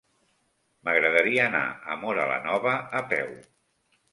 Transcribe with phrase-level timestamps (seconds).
[0.87, 3.35] M'agradaria anar a Móra la Nova a peu.